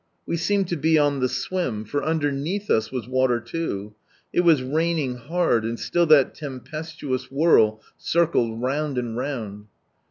[0.25, 3.93] We seemed to be on the swim, for underneath us was water loo.
[4.33, 9.67] It was raining hard, and still that tempestuous whirl circled round and round.